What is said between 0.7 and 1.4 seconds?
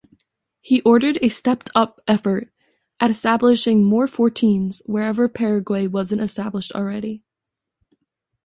ordered a